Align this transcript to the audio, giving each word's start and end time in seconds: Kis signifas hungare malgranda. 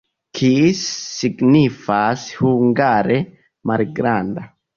Kis 0.37 0.79
signifas 1.25 2.23
hungare 2.41 3.19
malgranda. 3.73 4.49